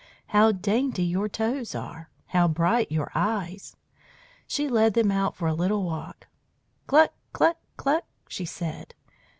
[0.29, 2.09] How dainty your toes are!
[2.29, 3.75] How bright are your eyes!"
[4.47, 6.25] She led them out for a little walk.
[6.87, 7.11] "Cluck!
[7.33, 7.57] cluck!
[7.77, 8.95] cluck!" she said.